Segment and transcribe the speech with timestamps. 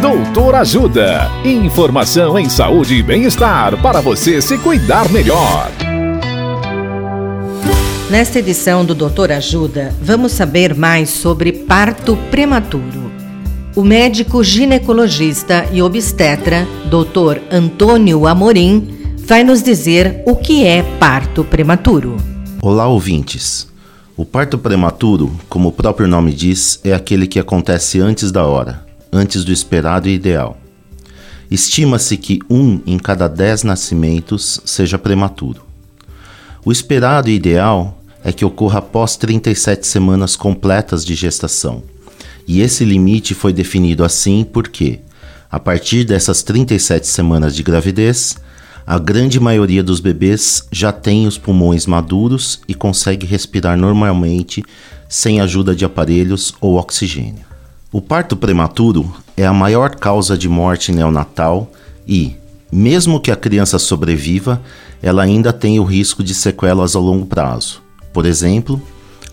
[0.00, 1.30] Doutor Ajuda.
[1.42, 5.70] Informação em saúde e bem-estar para você se cuidar melhor.
[8.10, 13.10] Nesta edição do Doutor Ajuda, vamos saber mais sobre parto prematuro.
[13.74, 17.40] O médico ginecologista e obstetra, Dr.
[17.50, 22.18] Antônio Amorim, vai nos dizer o que é parto prematuro.
[22.60, 23.66] Olá, ouvintes.
[24.14, 28.85] O parto prematuro, como o próprio nome diz, é aquele que acontece antes da hora,
[29.12, 30.58] antes do esperado e ideal.
[31.50, 35.62] Estima-se que um em cada dez nascimentos seja prematuro.
[36.64, 41.84] O esperado e ideal é que ocorra após 37 semanas completas de gestação.
[42.48, 44.98] E esse limite foi definido assim porque,
[45.48, 48.36] a partir dessas 37 semanas de gravidez,
[48.84, 54.64] a grande maioria dos bebês já tem os pulmões maduros e consegue respirar normalmente
[55.08, 57.45] sem ajuda de aparelhos ou oxigênio.
[57.96, 61.72] O parto prematuro é a maior causa de morte neonatal
[62.06, 62.36] e,
[62.70, 64.60] mesmo que a criança sobreviva,
[65.00, 67.80] ela ainda tem o risco de sequelas ao longo prazo.
[68.12, 68.82] Por exemplo,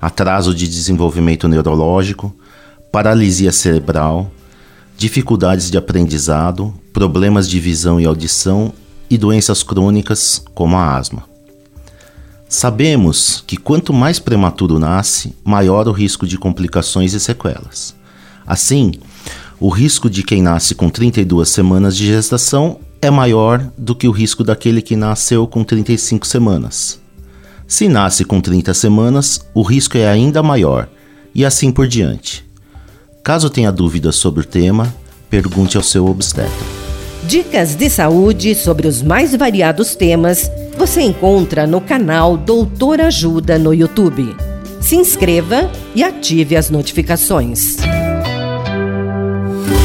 [0.00, 2.32] atraso de desenvolvimento neurológico,
[2.92, 4.30] paralisia cerebral,
[4.96, 8.72] dificuldades de aprendizado, problemas de visão e audição
[9.10, 11.24] e doenças crônicas como a asma.
[12.48, 18.00] Sabemos que quanto mais prematuro nasce, maior o risco de complicações e sequelas.
[18.46, 18.92] Assim,
[19.60, 24.12] o risco de quem nasce com 32 semanas de gestação é maior do que o
[24.12, 27.00] risco daquele que nasceu com 35 semanas.
[27.66, 30.88] Se nasce com 30 semanas, o risco é ainda maior,
[31.34, 32.44] e assim por diante.
[33.24, 34.92] Caso tenha dúvidas sobre o tema,
[35.30, 36.66] pergunte ao seu obstetra.
[37.24, 43.72] Dicas de saúde sobre os mais variados temas você encontra no canal Doutor Ajuda no
[43.72, 44.34] YouTube.
[44.80, 47.76] Se inscreva e ative as notificações.